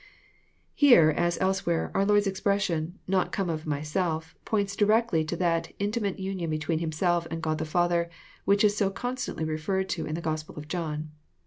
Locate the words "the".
7.59-7.65, 10.15-10.19